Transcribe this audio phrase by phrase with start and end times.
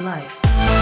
[0.00, 0.77] Life.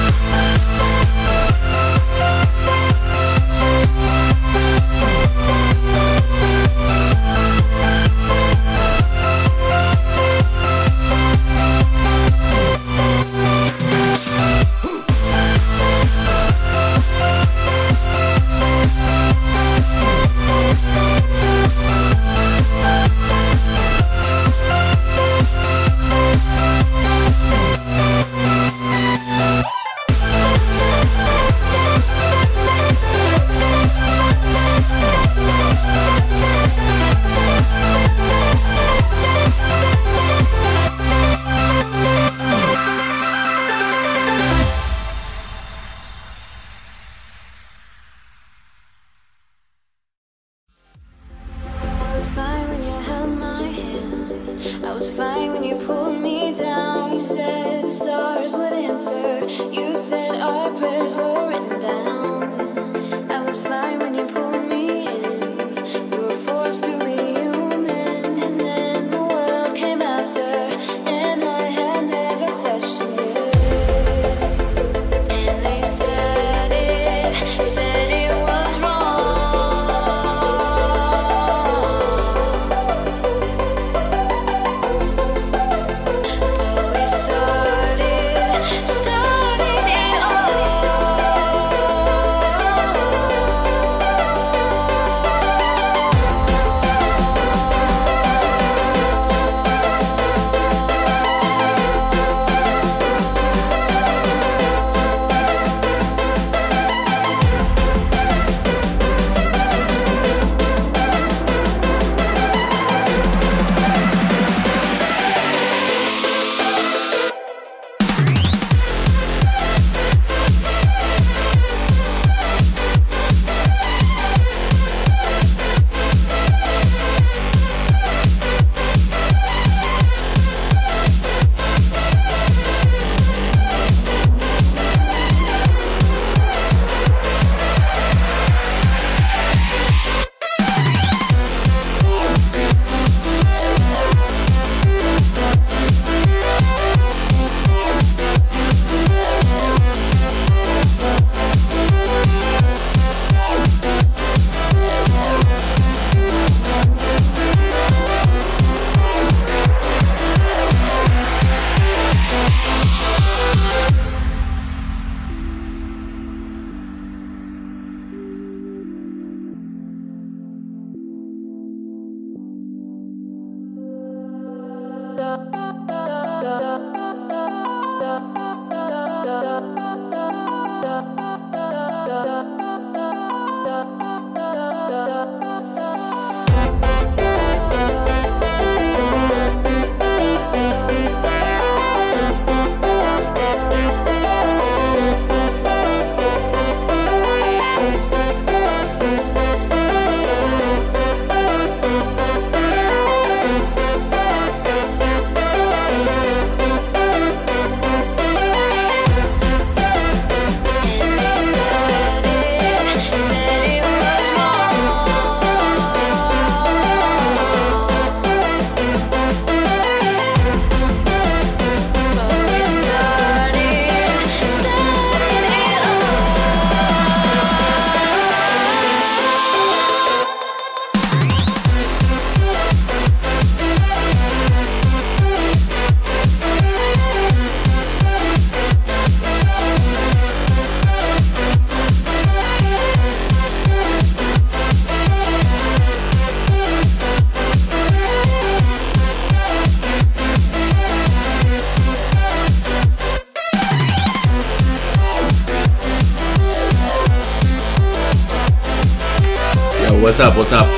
[260.07, 260.37] What's up?
[260.37, 260.69] What's up?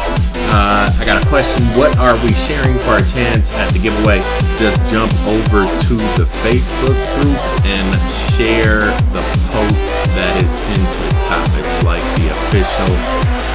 [0.57, 1.63] Uh, I got a question.
[1.77, 4.25] What are we sharing for our chance at the giveaway?
[4.57, 7.37] Just jump over to the Facebook group
[7.69, 7.85] and
[8.33, 9.21] share the
[9.53, 9.85] post
[10.17, 11.45] that is pinned to the top.
[11.61, 12.89] It's like the official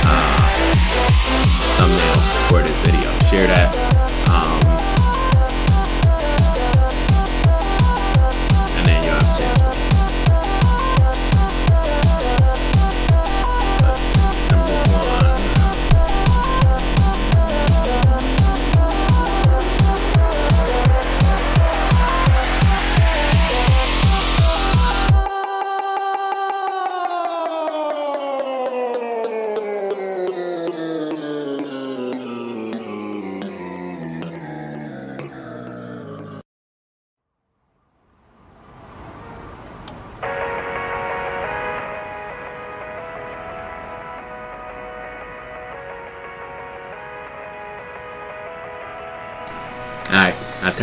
[0.05, 0.45] uh,
[1.81, 2.21] thumbnail
[2.53, 3.09] for this video.
[3.25, 3.73] Share that.
[4.29, 4.62] Um,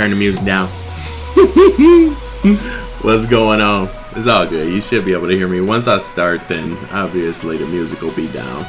[0.00, 0.66] turn the music down.
[3.02, 3.90] What's going on?
[4.16, 4.72] It's all good.
[4.72, 5.60] You should be able to hear me.
[5.60, 8.62] Once I start, then obviously the music will be down.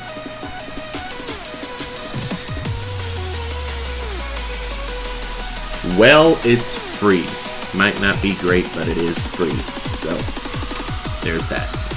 [5.98, 7.24] Well, it's free.
[7.80, 9.56] Might not be great, but it is free.
[9.96, 10.14] So,
[11.24, 11.91] there's that.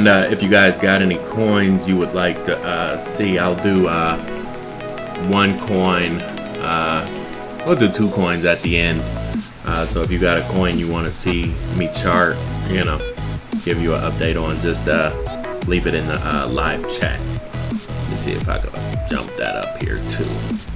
[0.00, 3.62] And uh, if you guys got any coins you would like to uh, see, I'll
[3.62, 4.16] do uh,
[5.28, 6.22] one coin.
[6.62, 9.02] Uh, we'll do two coins at the end.
[9.66, 12.38] Uh, so if you got a coin you want to see me chart,
[12.70, 12.98] you know,
[13.62, 15.14] give you an update on, just uh,
[15.66, 17.20] leave it in the uh, live chat.
[17.20, 18.70] Let me see if I can
[19.10, 20.69] jump that up here too.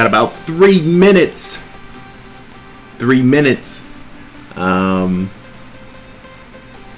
[0.00, 1.62] Got about three minutes.
[2.96, 3.86] Three minutes.
[4.56, 5.30] Um,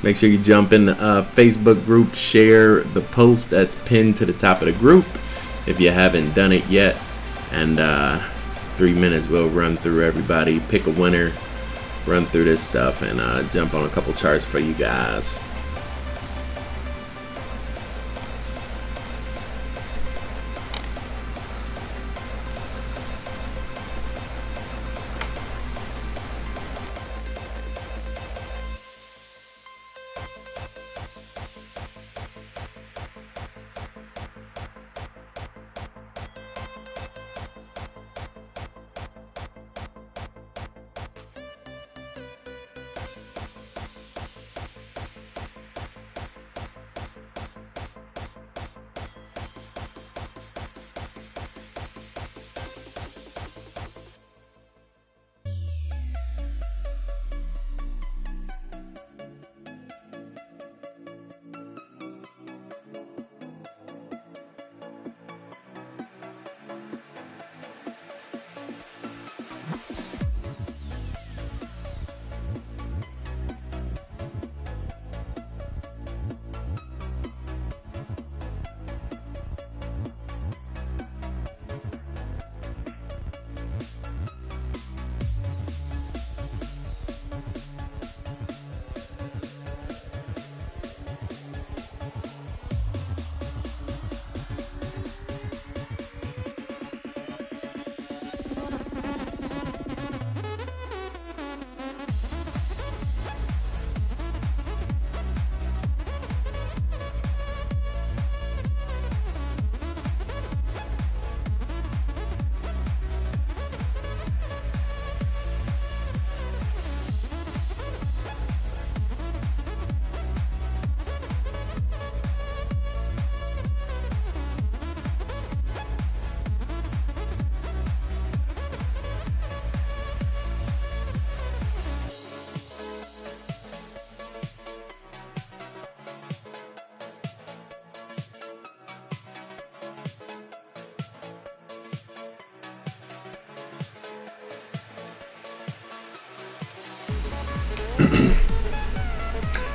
[0.04, 4.24] make sure you jump in the uh, Facebook group, share the post that's pinned to
[4.24, 5.04] the top of the group
[5.66, 6.96] if you haven't done it yet.
[7.50, 8.20] And uh,
[8.76, 11.32] three minutes, we'll run through everybody, pick a winner,
[12.06, 15.42] run through this stuff, and uh, jump on a couple charts for you guys.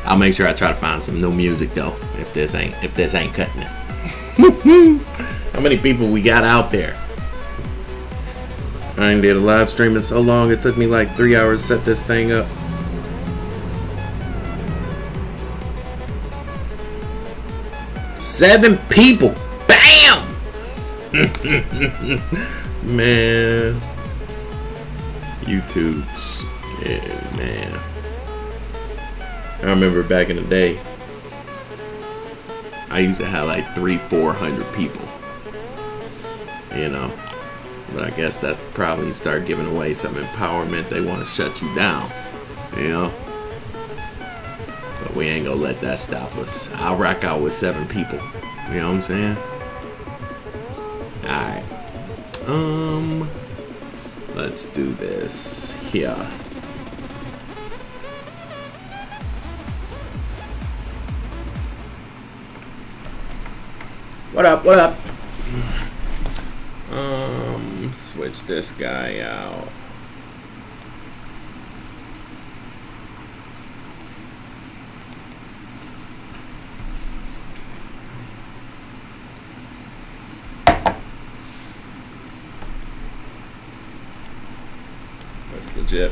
[0.08, 1.93] I'll make sure I try to find some new music though.
[2.18, 3.68] If this ain't if this ain't cutting it.
[5.53, 6.95] How many people we got out there?
[8.95, 10.49] I ain't did a live stream in so long.
[10.49, 12.47] It took me like three hours to set this thing up.
[18.18, 19.36] Seven people.
[19.68, 20.26] Bam!
[22.95, 23.82] man.
[25.41, 26.05] YouTube.
[26.82, 27.97] Yeah, man.
[29.62, 30.80] I remember back in the day,
[32.89, 35.01] I used to have like three, four hundred people.
[36.76, 37.12] You know.
[37.93, 40.89] But I guess that's probably you start giving away some empowerment.
[40.89, 42.10] They want to shut you down.
[42.76, 43.14] You know?
[45.01, 46.72] But we ain't gonna let that stop us.
[46.76, 48.20] I'll rock out with seven people.
[48.70, 49.38] You know what I'm saying?
[51.24, 51.64] Alright.
[52.47, 53.30] Um
[54.36, 56.16] let's do this here.
[64.38, 64.96] What up, what up?
[66.92, 69.68] Um switch this guy out.
[85.52, 86.12] That's legit.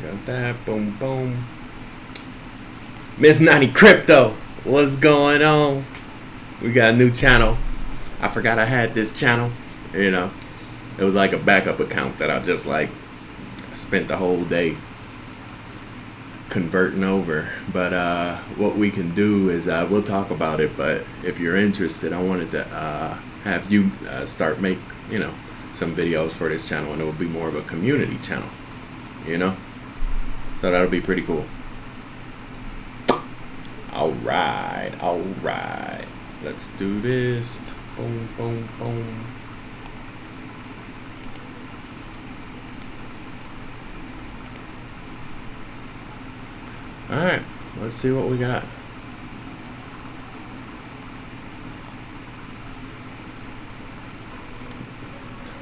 [0.00, 0.64] Got that.
[0.64, 1.44] Boom, boom.
[3.18, 4.34] Miss 90 Crypto.
[4.64, 5.84] What's going on?
[6.62, 7.58] We got a new channel.
[8.20, 9.50] I forgot I had this channel.
[9.92, 10.30] You know,
[10.98, 12.88] it was like a backup account that I just like
[13.74, 14.76] spent the whole day
[16.48, 17.48] converting over.
[17.72, 20.76] But uh, what we can do is uh, we'll talk about it.
[20.76, 23.14] But if you're interested, I wanted to uh,
[23.44, 24.78] have you uh, start make
[25.10, 25.34] you know
[25.72, 28.48] some videos for this channel, and it will be more of a community channel.
[29.26, 29.56] You know,
[30.62, 31.44] so that'll be pretty cool.
[33.92, 36.04] All right, all right.
[36.44, 37.60] Let's do this.
[37.96, 39.26] Boom, boom, boom.
[47.10, 47.42] All right,
[47.80, 48.62] let's see what we got.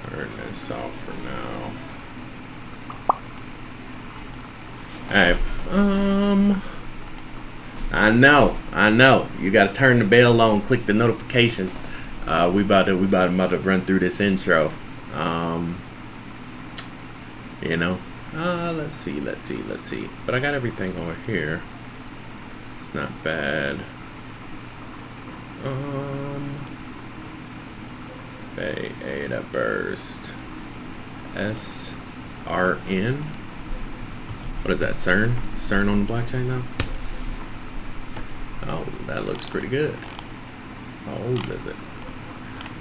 [0.02, 1.89] Turn this off for now.
[5.10, 5.36] All right.
[5.70, 6.62] Um.
[7.92, 9.26] I know, I know.
[9.40, 11.82] You got to turn the bell on, click the notifications.
[12.24, 14.72] Uh, we about to we about about to run through this intro.
[15.14, 15.76] Um.
[17.60, 17.98] You know.
[18.32, 20.08] Uh, let's see, let's see, let's see.
[20.24, 21.62] But I got everything over here.
[22.78, 23.80] It's not bad.
[25.64, 26.54] Um.
[28.56, 30.32] Ada Burst.
[31.34, 31.96] S
[32.46, 33.24] R N.
[34.62, 34.96] What is that?
[34.96, 35.34] CERN?
[35.56, 36.62] CERN on the blockchain now?
[38.66, 39.94] Oh, that looks pretty good.
[41.06, 41.76] How old is it?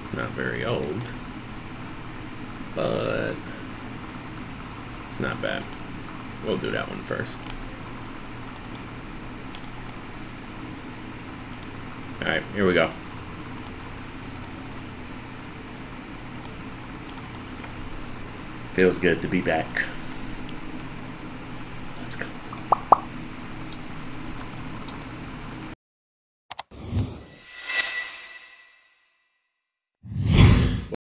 [0.02, 1.12] It's not very old.
[2.76, 3.36] But
[5.08, 5.64] it's not bad.
[6.46, 7.40] We'll do that one first.
[12.22, 12.90] Alright, here we go.
[18.74, 19.84] Feels good to be back.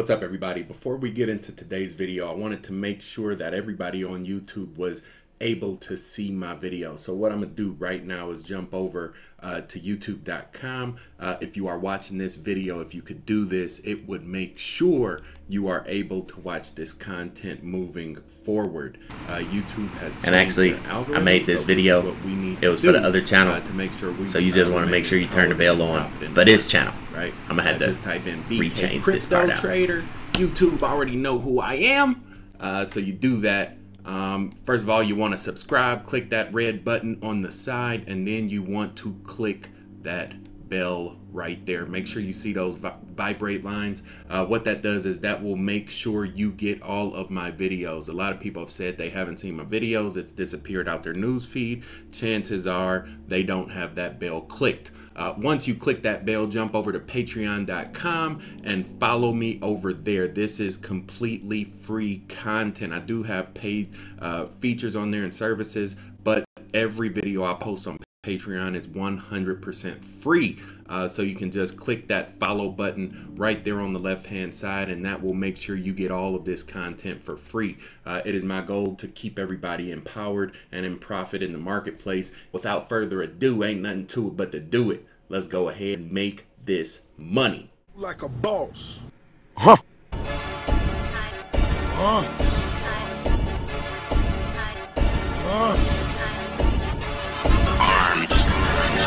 [0.00, 0.62] What's up everybody?
[0.62, 4.78] Before we get into today's video, I wanted to make sure that everybody on YouTube
[4.78, 5.04] was
[5.40, 6.96] able to see my video.
[6.96, 10.96] So what I'm gonna do right now is jump over uh, to youtube.com.
[11.18, 14.58] Uh, if you are watching this video, if you could do this, it would make
[14.58, 18.98] sure you are able to watch this content moving forward.
[19.28, 22.02] Uh, YouTube has And actually, I made this so video.
[22.02, 23.54] This we need It was for the other channel.
[23.54, 25.54] uh, to make sure we So you just want to make sure you turn the
[25.54, 26.94] bell on for this channel.
[27.14, 27.32] right?
[27.48, 29.56] I'm gonna have to just type in BK rechange Crypto this part out.
[29.56, 30.04] Trader.
[30.32, 32.22] YouTube already know who I am,
[32.60, 33.76] uh, so you do that.
[34.10, 36.04] Um, first of all, you want to subscribe.
[36.04, 39.70] Click that red button on the side, and then you want to click
[40.02, 40.34] that
[40.68, 41.86] bell right there.
[41.86, 44.02] Make sure you see those vi- vibrate lines.
[44.28, 48.08] Uh, what that does is that will make sure you get all of my videos.
[48.08, 50.16] A lot of people have said they haven't seen my videos.
[50.16, 51.84] It's disappeared out their news feed.
[52.12, 54.90] Chances are they don't have that bell clicked.
[55.16, 60.26] Uh, once you click that bell, jump over to patreon.com and follow me over there.
[60.26, 62.92] This is completely free content.
[62.92, 67.86] I do have paid uh, features on there and services, but every video I post
[67.86, 70.58] on Patreon is 100% free.
[70.86, 74.54] Uh, so you can just click that follow button right there on the left hand
[74.54, 77.78] side, and that will make sure you get all of this content for free.
[78.04, 82.34] Uh, it is my goal to keep everybody empowered and in profit in the marketplace.
[82.52, 85.06] Without further ado, ain't nothing to it but to do it.
[85.30, 87.70] Let's go ahead and make this money.
[87.96, 89.00] like a boss.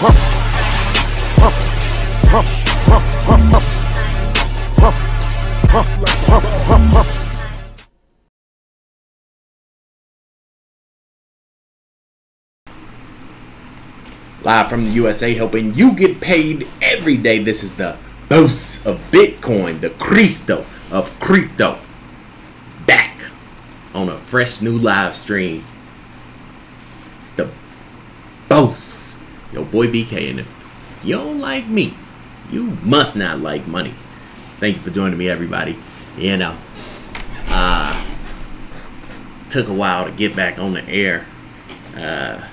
[0.03, 0.11] Live
[14.67, 17.39] from the USA, helping you get paid every day.
[17.39, 17.95] This is the
[18.27, 21.79] boss of Bitcoin, the Cristo of crypto.
[22.85, 23.15] Back
[23.93, 25.63] on a fresh new live stream.
[27.21, 27.49] It's the
[28.49, 29.22] boss,
[29.53, 30.29] your boy BK.
[30.29, 31.93] And if you don't like me,
[32.51, 33.93] you must not like money.
[34.59, 35.77] Thank you for joining me, everybody.
[36.17, 36.57] You know,
[37.47, 38.05] uh,
[39.49, 41.25] took a while to get back on the air.
[41.95, 42.47] Uh,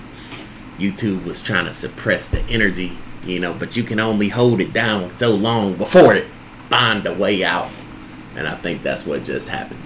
[0.78, 2.92] YouTube was trying to suppress the energy,
[3.24, 6.26] you know, but you can only hold it down so long before it
[6.68, 7.70] find a way out.
[8.36, 9.80] And I think that's what just happened.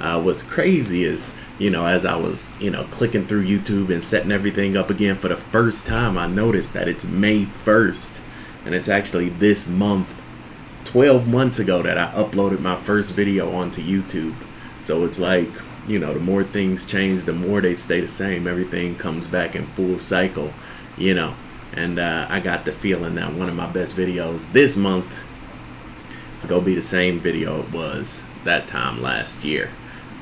[0.00, 4.02] Uh, what's crazy is, you know, as I was, you know, clicking through YouTube and
[4.02, 8.20] setting everything up again for the first time, I noticed that it's May 1st.
[8.64, 10.08] And it's actually this month,
[10.84, 14.34] 12 months ago, that I uploaded my first video onto YouTube.
[14.82, 15.48] So it's like,
[15.86, 18.46] you know, the more things change, the more they stay the same.
[18.46, 20.52] Everything comes back in full cycle,
[20.96, 21.34] you know.
[21.74, 25.18] And uh, I got the feeling that one of my best videos this month
[26.40, 29.70] is going to be the same video it was that time last year.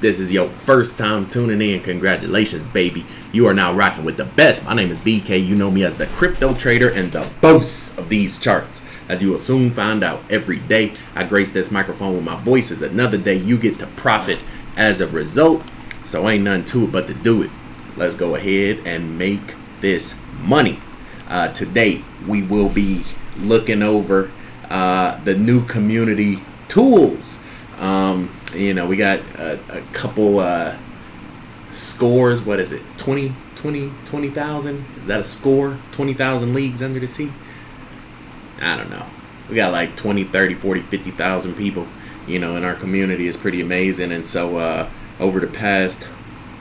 [0.01, 1.83] This is your first time tuning in.
[1.83, 3.05] Congratulations, baby.
[3.33, 4.65] You are now rocking with the best.
[4.65, 5.47] My name is BK.
[5.47, 8.89] You know me as the crypto trader and the boss of these charts.
[9.11, 12.71] As you will soon find out every day, I grace this microphone with my voice.
[12.71, 14.39] Is another day you get to profit
[14.75, 15.63] as a result.
[16.07, 17.51] So ain't nothing to it but to do it.
[17.95, 20.79] Let's go ahead and make this money.
[21.29, 23.05] Uh, today we will be
[23.37, 24.31] looking over
[24.71, 27.43] uh, the new community tools.
[27.81, 30.77] Um, you know, we got a, a couple uh,
[31.71, 32.43] scores.
[32.43, 32.83] What is it?
[32.99, 34.85] 20, 20, 20,000?
[35.01, 35.79] Is that a score?
[35.93, 37.33] 20,000 leagues under the sea?
[38.61, 39.07] I don't know.
[39.49, 41.89] We got like 20, 30, 40, 50,000 people,
[42.27, 44.13] you know, in our community is pretty amazing.
[44.13, 46.07] And so uh, over the past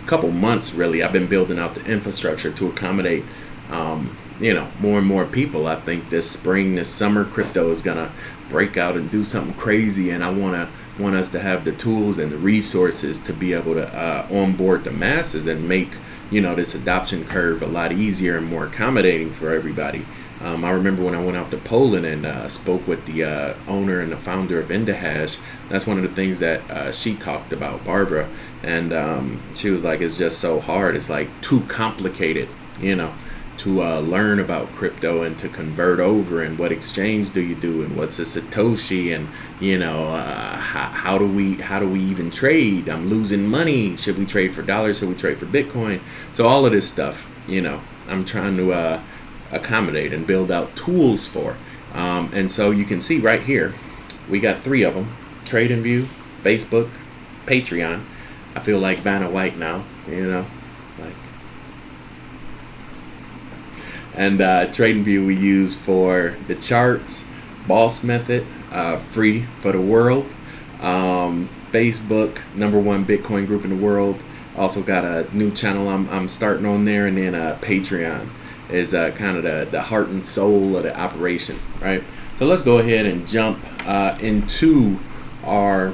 [0.08, 3.26] couple months, really, I've been building out the infrastructure to accommodate,
[3.70, 5.68] um, you know, more and more people.
[5.68, 8.10] I think this spring, this summer, crypto is going to
[8.48, 10.10] break out and do something crazy.
[10.10, 13.54] And I want to want us to have the tools and the resources to be
[13.54, 15.89] able to uh, onboard the masses and make
[16.30, 20.06] you know this adoption curve a lot easier and more accommodating for everybody.
[20.41, 23.54] Um, I remember when I went out to Poland and uh, spoke with the uh,
[23.68, 25.38] owner and the founder of Indahash.
[25.68, 28.30] That's one of the things that uh, she talked about, Barbara,
[28.64, 30.95] and um, she was like, "It's just so hard.
[30.95, 32.47] It's like too complicated,
[32.80, 33.14] you know."
[33.60, 37.84] To uh, learn about crypto and to convert over and what exchange do you do
[37.84, 39.28] and what's a satoshi and
[39.60, 42.88] you know uh, how, how do we how do we even trade?
[42.88, 43.97] I'm losing money.
[43.97, 44.99] Should we trade for dollars?
[44.99, 45.99] Should we trade for bitcoin?
[46.32, 49.01] So all of this stuff you know i'm trying to uh,
[49.51, 51.57] accommodate and build out tools for.
[51.93, 53.74] Um, and so you can see right here
[54.30, 55.12] we got three of them
[55.43, 56.07] TradingView
[56.43, 56.89] facebook
[57.45, 58.03] patreon.
[58.55, 60.45] I feel like vanna white now you know
[60.97, 61.14] like
[64.20, 67.32] and uh, TradingView we use for the charts,
[67.66, 70.26] Boss Method, uh, free for the world.
[70.82, 74.22] Um, Facebook, number one Bitcoin group in the world.
[74.58, 78.28] Also got a new channel I'm, I'm starting on there, and then uh, Patreon
[78.70, 82.04] is uh, kind of the, the heart and soul of the operation, right?
[82.36, 85.00] So let's go ahead and jump uh, into
[85.46, 85.94] our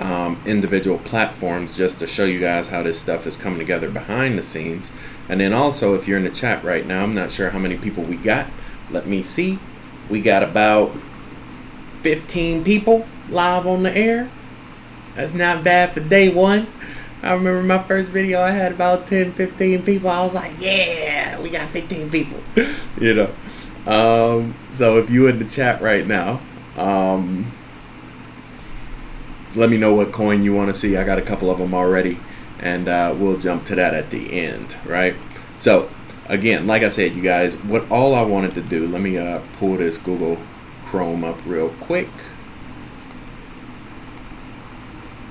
[0.00, 4.38] um, individual platforms just to show you guys how this stuff is coming together behind
[4.38, 4.90] the scenes.
[5.28, 7.76] And then also, if you're in the chat right now, I'm not sure how many
[7.76, 8.46] people we got.
[8.90, 9.58] Let me see.
[10.08, 10.96] We got about
[12.00, 14.28] 15 people live on the air.
[15.14, 16.66] That's not bad for day one.
[17.22, 20.08] I remember my first video, I had about 10, 15 people.
[20.08, 22.40] I was like, yeah, we got 15 people.
[22.98, 23.30] you know.
[23.86, 26.40] Um, so if you in the chat right now,
[26.78, 27.52] um,
[29.54, 30.96] let me know what coin you want to see.
[30.96, 32.18] I got a couple of them already,
[32.60, 35.14] and uh, we'll jump to that at the end, right?
[35.56, 35.90] So,
[36.28, 39.40] again, like I said, you guys, what all I wanted to do, let me uh,
[39.58, 40.38] pull this Google
[40.86, 42.08] Chrome up real quick.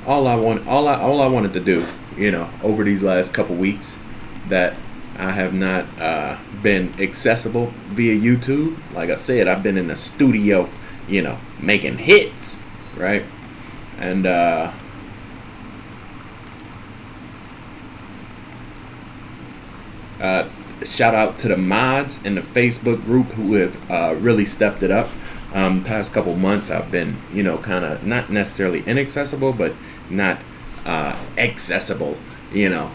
[0.06, 1.86] All I want, all I, all I wanted to do,
[2.18, 4.00] you know, over these last couple weeks,
[4.48, 4.76] that
[5.18, 8.78] I have not uh, been accessible via YouTube.
[8.94, 10.70] Like I said, I've been in the studio,
[11.08, 12.64] you know, making hits,
[12.96, 13.24] right?
[14.00, 14.72] And uh,
[20.22, 20.48] uh,
[20.84, 24.92] shout out to the mods in the Facebook group who have uh, really stepped it
[24.92, 25.10] up.
[25.54, 29.74] Um, past couple months, I've been, you know, kind of not necessarily inaccessible, but
[30.10, 30.40] not
[30.86, 32.18] uh, accessible,
[32.54, 32.92] you know,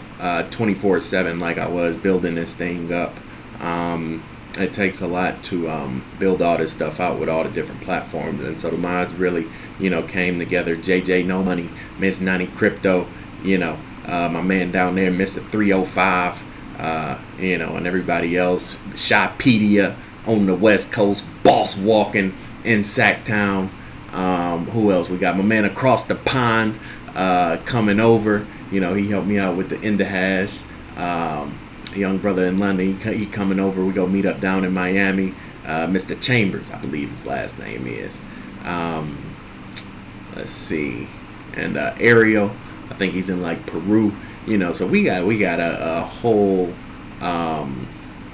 [0.51, 3.13] 24 7 like I was building this thing up.
[3.59, 4.23] Um,
[4.57, 7.81] it takes a lot to um, build all this stuff out with all the different
[7.81, 8.43] platforms.
[8.43, 9.47] And so the mods really,
[9.79, 10.75] you know, came together.
[10.75, 13.07] JJ No Money, Miss 90 Crypto,
[13.43, 15.45] you know, uh, my man down there, Mr.
[15.49, 16.43] 305,
[16.79, 18.75] uh, you know, and everybody else.
[18.93, 19.95] Shoppedia
[20.27, 22.33] on the West Coast, Boss Walking
[22.63, 23.69] in Sacktown.
[24.13, 25.09] Um, who else?
[25.09, 26.79] We got my man across the pond
[27.15, 28.45] uh, coming over.
[28.71, 30.61] You know, he helped me out with the Indahash.
[30.97, 31.57] Um,
[31.97, 33.83] young brother in London, he, he, coming over.
[33.83, 35.33] We go meet up down in Miami.
[35.65, 36.19] Uh, Mr.
[36.19, 38.21] Chambers, I believe his last name is.
[38.63, 39.17] Um,
[40.35, 41.07] let's see,
[41.55, 42.51] and uh, Ariel,
[42.89, 44.13] I think he's in like Peru.
[44.45, 46.73] You know, so we got we got a, a whole.
[47.21, 47.87] Um,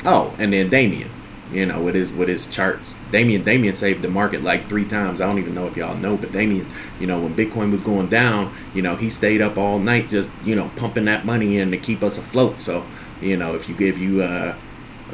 [0.05, 1.09] oh, and then Damien
[1.51, 2.95] you know, with his with his charts.
[3.11, 5.21] Damien Damien saved the market like three times.
[5.21, 6.65] I don't even know if y'all know, but Damien,
[6.99, 10.29] you know, when Bitcoin was going down, you know, he stayed up all night just
[10.43, 12.59] you know pumping that money in to keep us afloat.
[12.59, 12.85] So
[13.21, 14.55] you know, if you give you uh,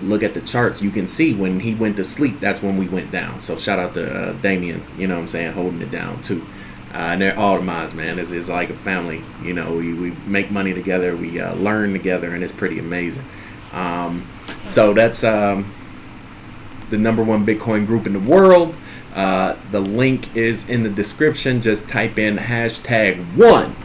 [0.01, 2.87] look at the charts, you can see when he went to sleep, that's when we
[2.87, 3.39] went down.
[3.39, 6.45] So shout out to uh, Damien, you know what I'm saying, holding it down too.
[6.93, 8.17] Uh, and they're all minds, man.
[8.17, 9.21] It's, it's like a family.
[9.43, 13.25] You know, we, we make money together, we uh, learn together, and it's pretty amazing.
[13.73, 14.25] Um,
[14.69, 15.71] so that's um,
[16.89, 18.77] the number one Bitcoin group in the world.
[19.13, 21.61] Uh, the link is in the description.
[21.61, 23.75] Just type in hashtag one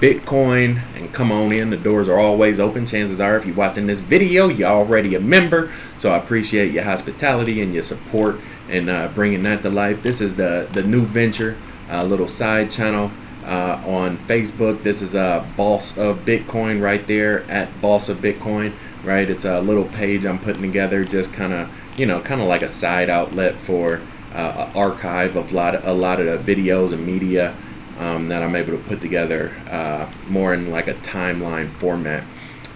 [0.00, 1.70] Bitcoin and come on in.
[1.70, 2.86] The doors are always open.
[2.86, 5.70] Chances are, if you're watching this video, you're already a member.
[5.96, 10.02] So I appreciate your hospitality and your support and uh, bringing that to life.
[10.02, 11.56] This is the the new venture,
[11.90, 13.10] a little side channel
[13.44, 14.82] uh, on Facebook.
[14.82, 18.72] This is a Boss of Bitcoin right there at Boss of Bitcoin.
[19.04, 22.48] Right, it's a little page I'm putting together, just kind of you know, kind of
[22.48, 24.00] like a side outlet for
[24.34, 27.54] uh, archive of a lot of, a lot of the videos and media
[28.00, 32.24] um, that I'm able to put together uh, more in like a timeline format.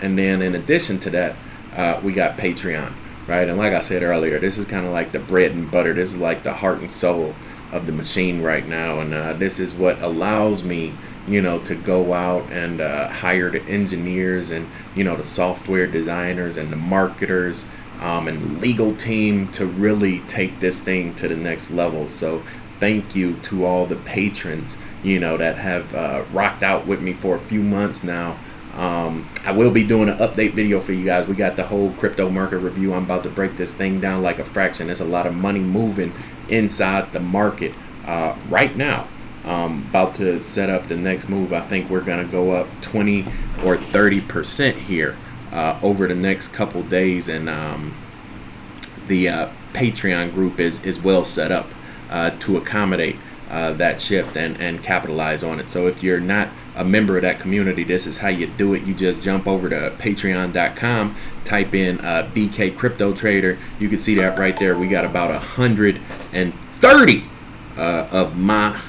[0.01, 1.37] And then in addition to that,
[1.75, 2.93] uh, we got Patreon,
[3.27, 3.49] right?
[3.49, 5.93] And like I said earlier, this is kind of like the bread and butter.
[5.93, 7.35] This is like the heart and soul
[7.73, 10.95] of the machine right now, and uh, this is what allows me
[11.27, 15.87] you know, to go out and uh, hire the engineers and, you know, the software
[15.87, 17.67] designers and the marketers
[18.01, 22.09] um, and legal team to really take this thing to the next level.
[22.09, 22.43] So
[22.79, 27.13] thank you to all the patrons, you know, that have uh, rocked out with me
[27.13, 28.39] for a few months now.
[28.77, 31.29] Um, I will be doing an update video for you guys.
[31.29, 32.93] We got the whole crypto market review.
[32.93, 34.87] I'm about to break this thing down like a fraction.
[34.87, 36.13] There's a lot of money moving
[36.49, 39.07] inside the market uh, right now.
[39.45, 41.53] Um, about to set up the next move.
[41.53, 43.27] I think we're going to go up 20
[43.63, 45.17] or 30 percent here
[45.53, 47.95] uh, over the next couple days, and um,
[49.07, 51.67] the uh, Patreon group is is well set up
[52.11, 53.17] uh, to accommodate
[53.55, 55.71] uh, that shift and and capitalize on it.
[55.71, 58.83] So if you're not a member of that community, this is how you do it.
[58.83, 63.57] You just jump over to Patreon.com, type in uh, BK Crypto Trader.
[63.79, 64.77] You can see that right there.
[64.77, 66.01] We got about a hundred
[66.33, 67.25] and thirty
[67.77, 68.81] uh, of my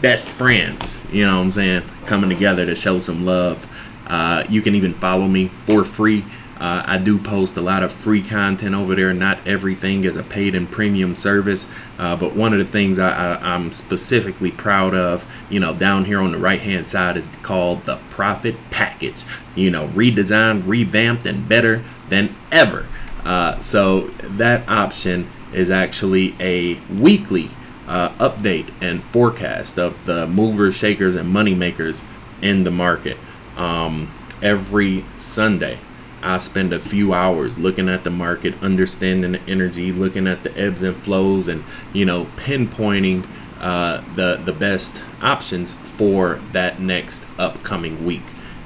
[0.00, 1.00] best friends.
[1.10, 1.82] You know what I'm saying?
[2.06, 3.66] Coming together to show some love
[4.06, 6.24] uh, you can even follow me for free.
[6.58, 9.12] Uh, I do post a lot of free content over there.
[9.12, 13.38] Not everything is a paid and premium service, uh, but one of the things I,
[13.54, 17.84] am specifically proud of, you know, down here on the right hand side is called
[17.84, 19.24] the Profit Package.
[19.54, 22.86] You know, redesigned, revamped, and better than ever.
[23.24, 27.50] Uh, so that option is actually a weekly
[27.86, 32.04] uh, update and forecast of the movers, shakers, and money makers
[32.42, 33.16] in the market
[33.56, 34.10] um,
[34.42, 35.78] every Sunday.
[36.24, 40.56] I spend a few hours looking at the market, understanding the energy, looking at the
[40.58, 43.26] ebbs and flows, and you know, pinpointing
[43.60, 48.22] uh, the the best options for that next upcoming week.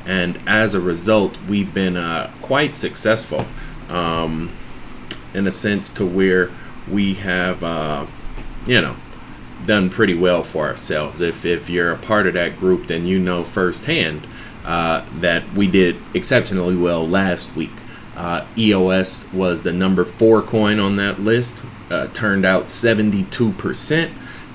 [0.07, 3.45] And as a result, we've been uh, quite successful
[3.89, 4.51] um,
[5.35, 6.51] in a sense to where
[6.89, 8.07] we have, uh,
[8.67, 8.97] you know,
[9.67, 11.21] done pretty well for ourselves.
[11.21, 14.27] If if you're a part of that group, then you know firsthand
[14.69, 17.73] uh, that we did exceptionally well last week.
[18.15, 24.11] Uh, EOS was the number four coin on that list, uh, turned out 72%.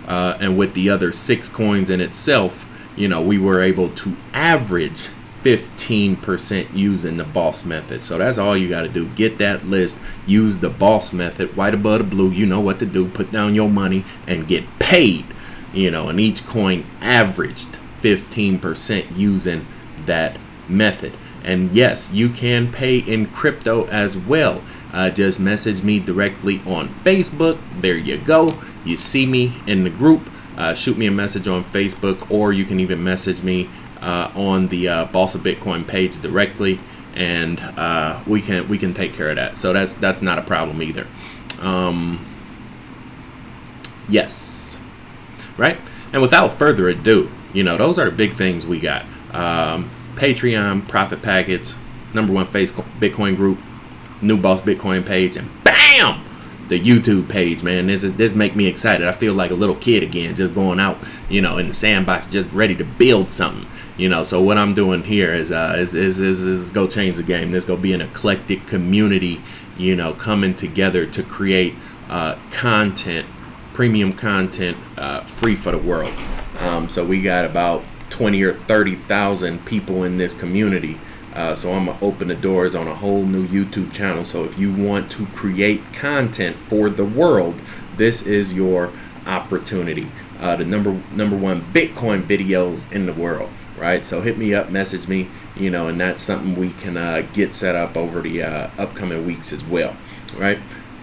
[0.07, 4.15] Uh, and with the other six coins in itself, you know, we were able to
[4.33, 5.09] average
[5.41, 8.03] 15% using the boss method.
[8.03, 9.07] So that's all you got to do.
[9.07, 12.29] Get that list, use the boss method, white above the blue.
[12.29, 13.07] You know what to do.
[13.07, 15.25] Put down your money and get paid.
[15.73, 17.69] You know, and each coin averaged
[18.03, 19.65] 15% using
[20.05, 20.37] that
[20.67, 21.13] method.
[21.43, 24.61] And yes, you can pay in crypto as well.
[24.93, 27.57] Uh, just message me directly on Facebook.
[27.81, 28.59] There you go.
[28.85, 30.29] You see me in the group.
[30.55, 33.69] Uh, shoot me a message on Facebook, or you can even message me
[34.01, 36.79] uh, on the uh, Boss of Bitcoin page directly,
[37.15, 39.57] and uh, we can we can take care of that.
[39.57, 41.07] So that's that's not a problem either.
[41.59, 42.23] Um,
[44.07, 44.79] yes,
[45.57, 45.77] right.
[46.11, 49.05] And without further ado, you know those are the big things we got.
[49.33, 51.75] Um, Patreon, profit packets,
[52.13, 53.59] number one face Bitcoin group,
[54.21, 56.23] new Boss Bitcoin page, and bam,
[56.67, 57.63] the YouTube page.
[57.63, 59.07] Man, this is this make me excited.
[59.07, 60.97] I feel like a little kid again, just going out,
[61.29, 63.67] you know, in the sandbox, just ready to build something.
[63.97, 67.17] You know, so what I'm doing here is uh, is, is, is, is go change
[67.17, 67.51] the game.
[67.51, 69.41] This go be an eclectic community,
[69.77, 71.75] you know, coming together to create
[72.09, 73.27] uh, content,
[73.73, 76.13] premium content, uh, free for the world.
[76.59, 77.83] Um, so we got about
[78.23, 80.97] 20 or 30,000 people in this community.
[81.35, 84.23] Uh, so I'm gonna open the doors on a whole new YouTube channel.
[84.23, 87.61] So if you want to create content for the world,
[87.97, 88.93] this is your
[89.27, 90.07] opportunity.
[90.39, 94.05] Uh, the number number one Bitcoin videos in the world, right?
[94.05, 97.53] So hit me up, message me, you know, and that's something we can uh, get
[97.53, 99.97] set up over the uh, upcoming weeks as well,
[100.37, 100.59] right?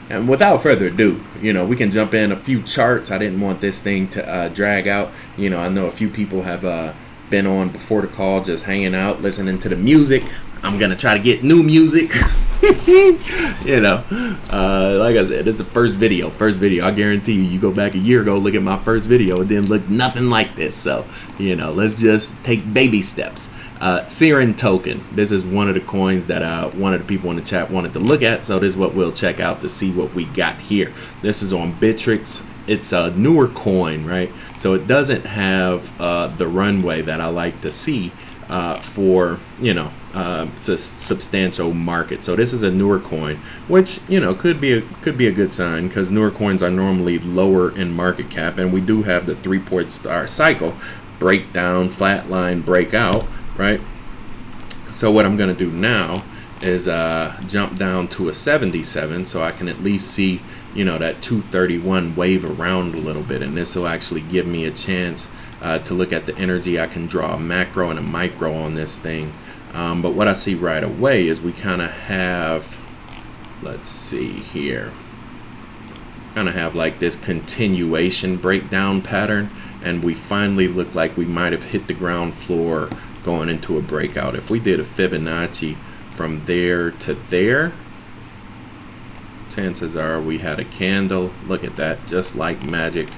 [0.08, 3.10] And without further ado, you know, we can jump in a few charts.
[3.10, 5.10] I didn't want this thing to uh, drag out.
[5.36, 6.94] You know, I know a few people have uh,
[7.30, 10.24] been on before the call, just hanging out, listening to the music.
[10.62, 12.12] I'm gonna try to get new music.
[13.64, 14.04] you know,
[14.52, 16.28] uh, like I said, is the first video.
[16.28, 16.86] First video.
[16.86, 19.48] I guarantee you, you go back a year ago, look at my first video, it
[19.48, 20.76] didn't look nothing like this.
[20.76, 21.06] So,
[21.38, 23.50] you know, let's just take baby steps.
[23.80, 25.02] Uh, Sirin token.
[25.12, 27.70] This is one of the coins that uh, one of the people in the chat
[27.70, 28.44] wanted to look at.
[28.44, 30.92] So this is what we'll check out to see what we got here.
[31.22, 32.46] This is on Bittrex.
[32.66, 34.30] It's a newer coin, right?
[34.60, 38.12] So it doesn't have uh, the runway that I like to see
[38.48, 42.22] uh, for, you know, uh, substantial market.
[42.22, 43.36] So this is a newer coin,
[43.68, 46.70] which you know could be a could be a good sign because newer coins are
[46.70, 50.74] normally lower in market cap, and we do have the three point star cycle,
[51.20, 53.24] breakdown, flatline, breakout
[53.60, 53.80] right?
[54.90, 56.24] So what I'm going to do now
[56.62, 60.40] is uh, jump down to a 77 so I can at least see,
[60.74, 63.42] you know, that 231 wave around a little bit.
[63.42, 65.28] And this will actually give me a chance
[65.60, 66.80] uh, to look at the energy.
[66.80, 69.32] I can draw a macro and a micro on this thing.
[69.72, 72.78] Um, but what I see right away is we kind of have,
[73.62, 74.92] let's see here,
[76.34, 79.50] kind of have like this continuation breakdown pattern.
[79.82, 82.90] And we finally look like we might have hit the ground floor
[83.24, 84.34] going into a breakout.
[84.34, 85.76] If we did a Fibonacci
[86.10, 87.72] from there to there,
[89.50, 91.32] chances are we had a candle.
[91.46, 93.08] Look at that, just like magic.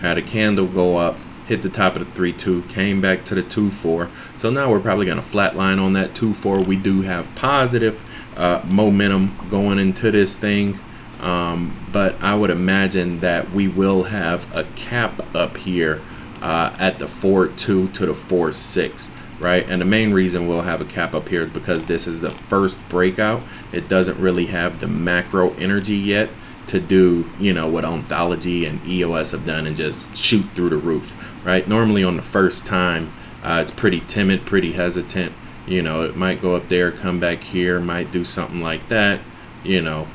[0.00, 1.16] Had a candle go up,
[1.46, 4.10] hit the top of the 3-2, came back to the 2-4.
[4.36, 6.66] So now we're probably going to flatline on that 2-4.
[6.66, 8.00] We do have positive
[8.36, 10.78] uh, momentum going into this thing.
[11.20, 16.00] Um, but I would imagine that we will have a cap up here
[16.40, 17.56] uh, at the 4-2
[17.94, 19.10] to the 4-6
[19.42, 19.68] right?
[19.68, 22.30] And the main reason we'll have a cap up here is because this is the
[22.30, 23.42] first breakout.
[23.72, 26.30] It doesn't really have the macro energy yet
[26.68, 30.76] to do, you know, what Ontology and EOS have done and just shoot through the
[30.76, 31.66] roof, right?
[31.66, 33.12] Normally on the first time,
[33.42, 35.32] uh, it's pretty timid, pretty hesitant.
[35.66, 39.20] You know, it might go up there, come back here, might do something like that,
[39.64, 40.06] you know,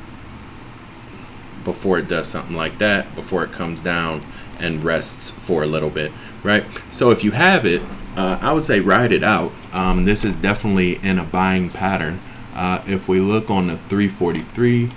[1.64, 4.22] before it does something like that, before it comes down
[4.58, 6.12] and rests for a little bit,
[6.42, 6.64] right?
[6.90, 7.82] So if you have it,
[8.18, 9.52] uh, I would say ride it out.
[9.72, 12.20] Um, this is definitely in a buying pattern.
[12.52, 14.90] Uh, if we look on the 343,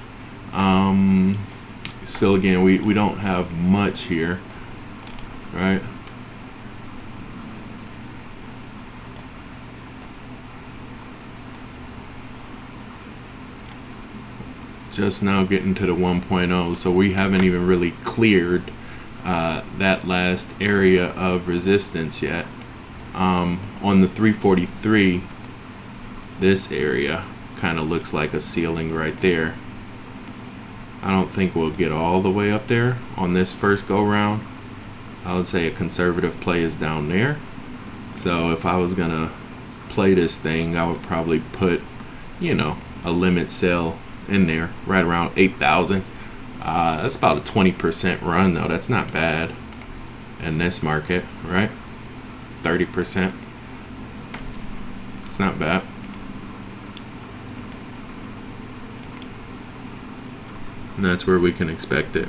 [0.54, 1.38] um,
[2.04, 4.40] still again, we, we don't have much here,
[5.54, 5.84] right?
[14.92, 18.72] Just now getting to the 1.0, so we haven't even really cleared
[19.24, 22.48] uh, that last area of resistance yet
[23.14, 25.24] um, on the 343
[26.40, 27.26] this area
[27.58, 29.56] kind of looks like a ceiling right there.
[31.04, 34.44] I don't think we'll get all the way up there on this first go round.
[35.24, 37.38] I would say a conservative play is down there.
[38.16, 39.32] So if I was gonna
[39.90, 41.82] play this thing I would probably put
[42.40, 46.04] you know a limit sell in there right around 8,000
[46.62, 48.68] uh, that's about a 20% run though.
[48.68, 49.52] That's not bad
[50.42, 51.72] in this market right
[52.64, 53.34] 30%.
[55.26, 55.84] It's not bad.
[60.96, 62.28] And that's where we can expect it.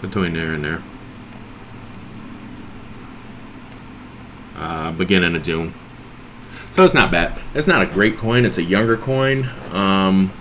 [0.00, 0.82] Between there and there.
[4.56, 5.72] Uh, beginning of June.
[6.72, 7.40] So it's not bad.
[7.54, 8.44] It's not a great coin.
[8.44, 9.48] It's a younger coin.
[9.72, 10.32] Um,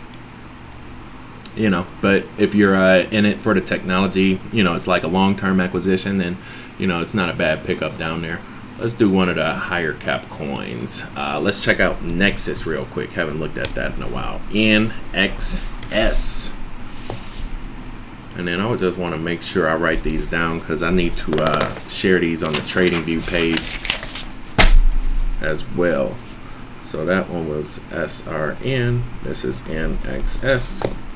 [1.57, 5.03] you know, but if you're uh, in it for the technology, you know, it's like
[5.03, 6.37] a long-term acquisition, and
[6.77, 8.39] you know, it's not a bad pickup down there.
[8.79, 11.03] Let's do one of the higher cap coins.
[11.15, 13.11] Uh, let's check out Nexus real quick.
[13.11, 14.39] Haven't looked at that in a while.
[14.51, 16.53] NXS.
[18.37, 20.91] And then I would just want to make sure I write these down because I
[20.91, 23.79] need to uh, share these on the trading view page
[25.41, 26.15] as well.
[26.83, 29.01] So that one was SRN.
[29.23, 31.06] This is NXS.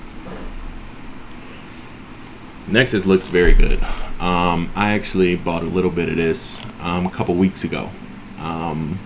[2.71, 3.83] Nexus looks very good.
[4.19, 7.89] Um, I actually bought a little bit of this um, a couple weeks ago.
[8.39, 8.97] Um,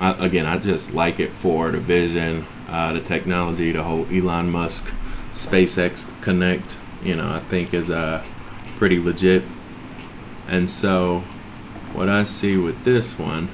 [0.00, 4.48] I, again, I just like it for the vision, uh, the technology, the whole Elon
[4.50, 4.92] Musk,
[5.32, 6.76] SpaceX Connect.
[7.02, 8.24] You know, I think is uh,
[8.76, 9.42] pretty legit.
[10.46, 11.20] And so,
[11.94, 13.48] what I see with this one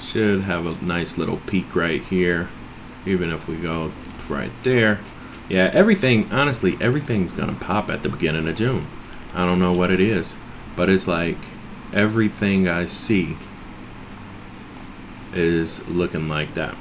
[0.00, 2.48] should have a nice little peak right here,
[3.04, 3.92] even if we go
[4.30, 5.00] right there.
[5.50, 8.86] Yeah, everything, honestly, everything's gonna pop at the beginning of June.
[9.34, 10.36] I don't know what it is,
[10.76, 11.36] but it's like
[11.92, 13.36] everything I see
[15.34, 16.76] is looking like that.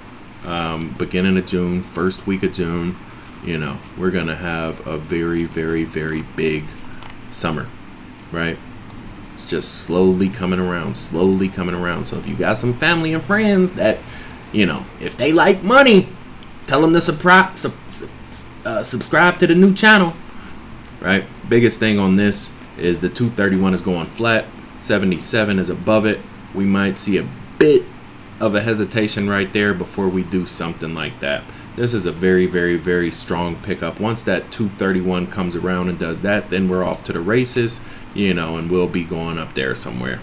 [0.46, 2.96] Um, beginning of June, first week of June,
[3.44, 6.66] you know, we're gonna have a very, very, very big
[7.32, 7.66] summer,
[8.32, 8.60] right?
[9.34, 12.06] It's just slowly coming around, slowly coming around.
[12.06, 13.98] So if you got some family and friends that,
[14.52, 16.08] you know, if they like money,
[16.68, 17.74] tell them to subscribe, sub,
[18.66, 20.14] uh, subscribe to the new channel.
[21.02, 21.26] Right.
[21.48, 24.46] Biggest thing on this is the 231 is going flat.
[24.80, 26.20] 77 is above it.
[26.54, 27.84] We might see a bit
[28.40, 31.44] of a hesitation right there before we do something like that.
[31.76, 34.00] This is a very, very, very strong pickup.
[34.00, 37.80] Once that 231 comes around and does that, then we're off to the races,
[38.14, 40.20] you know, and we'll be going up there somewhere,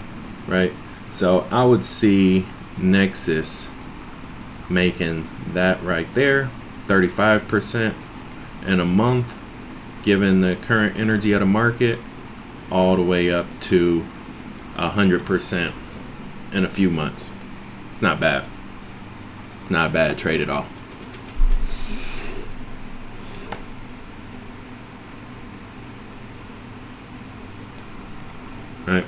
[0.47, 0.73] right?
[1.11, 2.45] So I would see
[2.77, 3.71] Nexus
[4.69, 6.51] making that right there,
[6.87, 7.93] 35%
[8.67, 9.33] in a month,
[10.03, 11.99] given the current energy of the market,
[12.69, 14.05] all the way up to
[14.75, 15.73] 100%
[16.53, 17.31] in a few months.
[17.91, 18.45] It's not bad.
[19.61, 20.65] It's not a bad trade at all.
[28.85, 29.05] Right.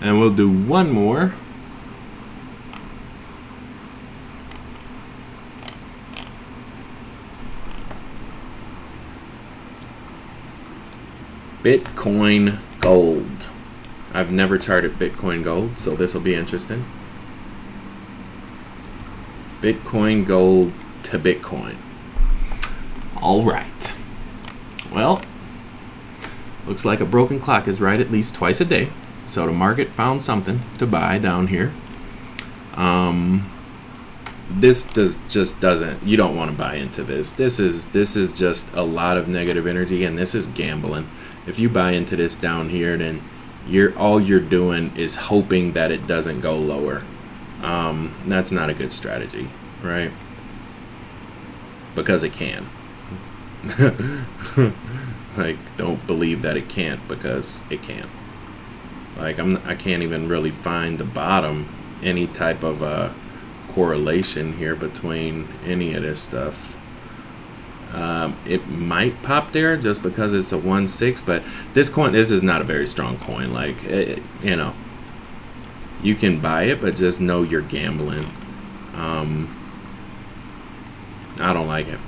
[0.00, 1.34] And we'll do one more.
[11.66, 13.48] Bitcoin Gold.
[14.14, 16.84] I've never charted Bitcoin Gold, so this will be interesting.
[19.60, 21.74] Bitcoin Gold to Bitcoin.
[23.20, 23.96] All right.
[24.92, 25.22] Well,
[26.68, 28.90] looks like a broken clock is right at least twice a day.
[29.26, 31.72] So the market found something to buy down here.
[32.76, 33.50] Um,
[34.48, 36.04] this does just doesn't.
[36.04, 37.32] You don't want to buy into this.
[37.32, 41.08] This is this is just a lot of negative energy, and this is gambling
[41.46, 43.22] if you buy into this down here, then
[43.66, 47.02] you're all you're doing is hoping that it doesn't go lower.
[47.62, 49.48] Um, that's not a good strategy,
[49.82, 50.10] right?
[51.94, 52.66] Because it can.
[55.36, 58.08] like, don't believe that it can't because it can.
[59.16, 61.68] Like, I'm I can't even really find the bottom
[62.02, 63.10] any type of uh,
[63.72, 66.75] correlation here between any of this stuff.
[67.96, 71.42] Um, it might pop there just because it's a 1-6, but
[71.72, 73.54] this coin, this is not a very strong coin.
[73.54, 74.74] Like, it, you know,
[76.02, 78.26] you can buy it, but just know you're gambling.
[78.94, 79.48] Um,
[81.40, 81.98] I don't like it.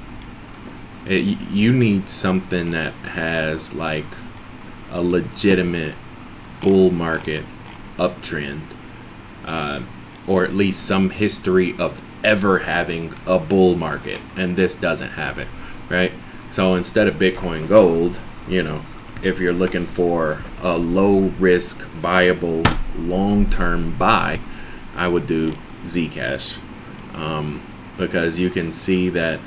[1.06, 1.22] it.
[1.50, 4.04] You need something that has, like,
[4.90, 5.94] a legitimate
[6.60, 7.46] bull market
[7.96, 8.60] uptrend.
[9.46, 9.80] Uh,
[10.26, 14.20] or at least some history of ever having a bull market.
[14.36, 15.48] And this doesn't have it
[15.88, 16.12] right?
[16.50, 18.82] So instead of Bitcoin Gold, you know,
[19.22, 22.62] if you're looking for a low risk, viable,
[22.96, 24.40] long term buy,
[24.96, 26.58] I would do Zcash
[27.14, 27.62] um,
[27.96, 29.40] because you can see that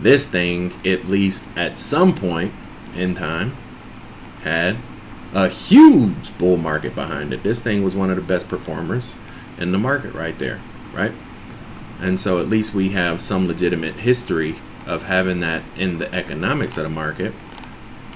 [0.00, 2.52] this thing, at least at some point
[2.94, 3.56] in time,
[4.42, 4.76] had
[5.34, 7.42] a huge bull market behind it.
[7.42, 9.16] This thing was one of the best performers
[9.58, 10.60] in the market right there,
[10.92, 11.12] right?
[11.98, 14.56] And so at least we have some legitimate history
[14.86, 17.32] of having that in the economics of the market.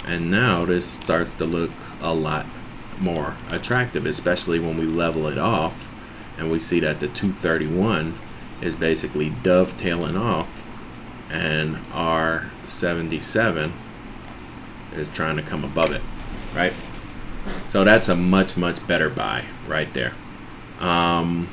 [0.04, 2.46] And now this starts to look a lot
[2.98, 5.88] more attractive, especially when we level it off
[6.38, 8.18] and we see that the 231
[8.62, 10.64] is basically dovetailing off
[11.30, 13.72] and our 77
[14.94, 16.02] is trying to come above it,
[16.54, 16.74] right?
[17.68, 20.12] So that's a much, much better buy right there.
[20.80, 21.48] Um,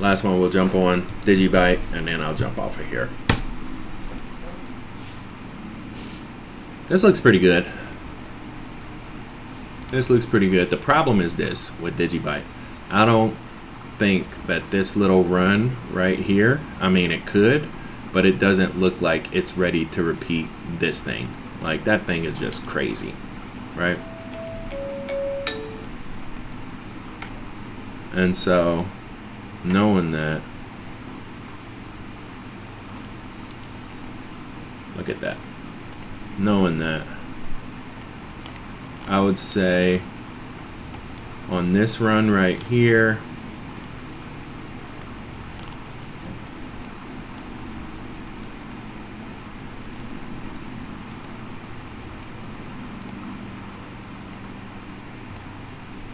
[0.00, 3.08] last one we'll jump on, Digibyte, and then I'll jump off of here.
[6.88, 7.66] This looks pretty good.
[9.90, 10.70] This looks pretty good.
[10.70, 12.42] The problem is this with Digibyte.
[12.90, 13.36] I don't
[13.98, 17.68] think that this little run right here, I mean it could,
[18.12, 21.28] but it doesn't look like it's ready to repeat this thing.
[21.62, 23.14] Like that thing is just crazy,
[23.76, 23.98] right?
[28.12, 28.86] And so,
[29.64, 30.42] knowing that,
[34.96, 35.36] look at that.
[36.38, 37.06] Knowing that,
[39.06, 40.02] I would say
[41.50, 43.20] on this run right here,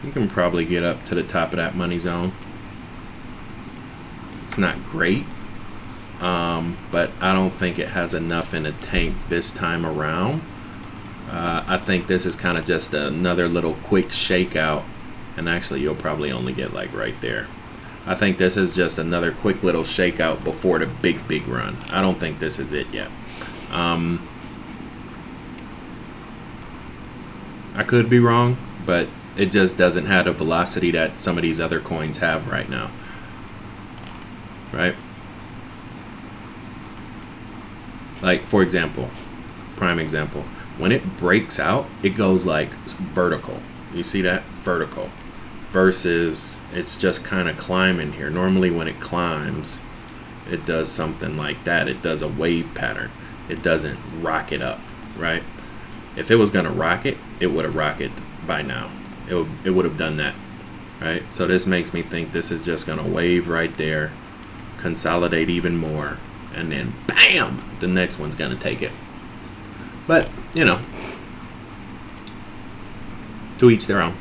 [0.09, 2.33] You can probably get up to the top of that money zone.
[4.49, 5.27] It's not great,
[6.23, 10.41] um, but I don't think it has enough in a tank this time around.
[11.31, 14.85] Uh, I think this is kind of just another little quick shakeout,
[15.37, 17.47] and actually you'll probably only get like right there.
[18.07, 21.77] I think this is just another quick little shakeout before the big, big run.
[21.91, 23.11] I don't think this is it yet.
[23.71, 24.27] Um,
[27.75, 31.61] I could be wrong, but it just doesn't have the velocity that some of these
[31.61, 32.91] other coins have right now.
[34.73, 34.95] Right?
[38.21, 39.11] Like, for example,
[39.77, 40.43] prime example,
[40.77, 43.61] when it breaks out, it goes like vertical.
[43.95, 44.43] You see that?
[44.63, 45.11] Vertical.
[45.71, 48.31] Versus it's just kind of climbing here.
[48.31, 49.81] Normally, when it climbs,
[50.51, 51.89] it does something like that.
[51.89, 53.11] It does a wave pattern.
[53.49, 54.81] It doesn't rocket up,
[55.17, 55.43] right?
[56.17, 58.13] If it was going to rocket, it would have rocketed
[58.47, 58.91] by now
[59.29, 60.35] it would, it would have done that,
[61.01, 61.23] right?
[61.35, 64.13] So this makes me think this is just going to wave right there,
[64.79, 66.19] consolidate even more,
[66.55, 68.93] and then bam, the next one's going to take it.
[70.07, 70.81] But, you know,
[73.59, 74.17] to each their own.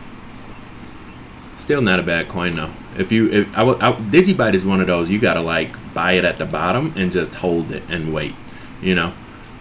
[1.56, 2.72] Still not a bad coin though.
[2.98, 6.26] If you, if I, I, Digibyte is one of those you gotta like buy it
[6.26, 8.36] at the bottom and just hold it and wait,
[8.82, 9.14] you know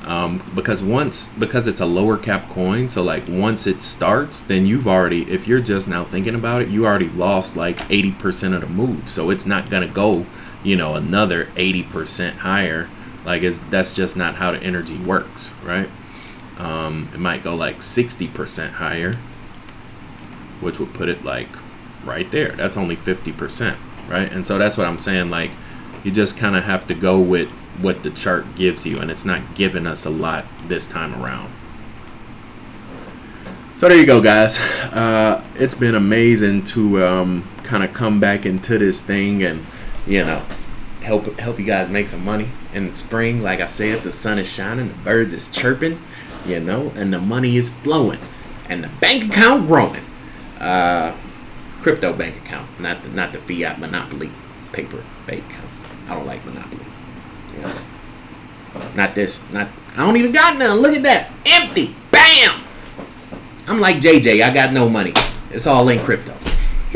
[0.07, 4.65] um, because once because it's a lower cap coin so like once it starts then
[4.65, 8.61] you've already if you're just now thinking about it you already lost like 80% of
[8.61, 10.25] the move so it's not gonna go
[10.67, 12.89] you know another 80% higher
[13.25, 15.89] like it's, that's just not how the energy works right?
[16.59, 19.15] Um, it might go like 60% higher
[20.61, 21.49] which would put it like
[22.05, 22.49] right there.
[22.49, 23.77] That's only 50%
[24.09, 24.31] right?
[24.33, 25.53] And so that's what I'm saying like
[26.03, 27.49] you just kind of have to go with
[27.81, 31.53] what the chart gives you and it's not giving us a lot this time around.
[33.77, 34.59] So there you go guys.
[34.59, 39.65] Uh, it's been amazing to um, kind of come back into this thing and
[40.07, 40.43] you know
[41.03, 44.39] help help you guys make some money in the spring like I said the sun
[44.39, 46.01] is shining the birds is chirping
[46.45, 48.21] you know and the money is flowing
[48.69, 50.03] and the bank account growing
[50.61, 51.15] uh,
[51.81, 54.31] crypto bank account not the, not the fiat monopoly
[54.73, 55.71] paper bank account
[56.09, 56.85] I don't like monopoly
[57.55, 57.75] You know?
[58.95, 59.51] not this.
[59.53, 59.69] Not.
[59.97, 60.79] I don't even got none.
[60.79, 61.31] Look at that.
[61.45, 61.95] Empty.
[62.11, 62.61] Bam.
[63.67, 64.43] I'm like JJ.
[64.43, 65.13] I got no money.
[65.51, 66.35] It's all in crypto.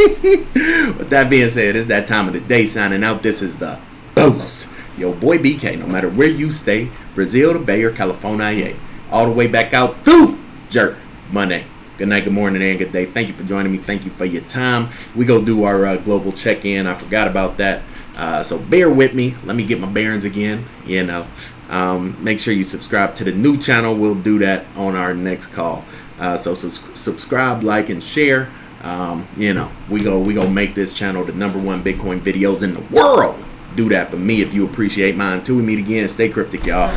[0.01, 3.23] With that being said, it's that time of the day signing out.
[3.23, 3.79] This is the
[4.15, 4.73] Boss.
[4.97, 5.79] Yo, boy BK.
[5.79, 8.77] No matter where you stay, Brazil to Bay or California,
[9.11, 10.39] all the way back out through
[10.71, 10.97] Jerk
[11.31, 11.65] Monday.
[11.99, 13.05] Good night, good morning, and good day.
[13.05, 13.77] Thank you for joining me.
[13.77, 14.89] Thank you for your time.
[15.15, 16.87] We go do our uh, global check-in.
[16.87, 17.83] I forgot about that.
[18.17, 19.35] Uh, so bear with me.
[19.45, 20.65] Let me get my bearings again.
[20.87, 21.27] You know,
[21.69, 23.95] um, make sure you subscribe to the new channel.
[23.95, 25.85] We'll do that on our next call.
[26.19, 28.49] Uh, so subscribe, like, and share.
[28.83, 32.63] Um, you know, we go we go make this channel the number one Bitcoin videos
[32.63, 33.43] in the world.
[33.77, 35.39] Do that for me if you appreciate mine.
[35.39, 36.95] Until we meet again, stay cryptic, y'all.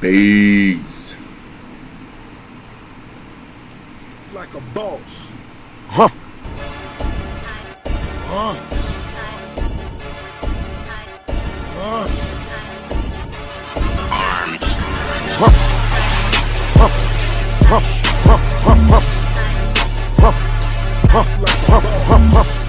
[0.00, 1.20] Peace.
[4.32, 5.00] Like a boss.
[5.88, 6.08] Huh.
[8.26, 8.54] Huh.
[11.76, 12.30] Huh.
[14.12, 14.70] Arms.
[21.12, 22.59] Ha ha ha ha.